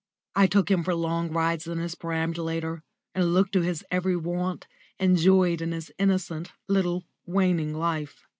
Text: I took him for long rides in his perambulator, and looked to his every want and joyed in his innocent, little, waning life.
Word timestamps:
I 0.35 0.47
took 0.47 0.71
him 0.71 0.83
for 0.83 0.95
long 0.95 1.29
rides 1.29 1.67
in 1.67 1.77
his 1.77 1.93
perambulator, 1.93 2.81
and 3.13 3.35
looked 3.35 3.53
to 3.53 3.61
his 3.61 3.83
every 3.91 4.15
want 4.15 4.65
and 4.97 5.15
joyed 5.15 5.61
in 5.61 5.73
his 5.73 5.91
innocent, 5.99 6.51
little, 6.67 7.05
waning 7.27 7.75
life. 7.75 8.23